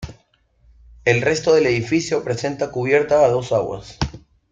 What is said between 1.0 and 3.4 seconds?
El resto del edificio presenta cubierta a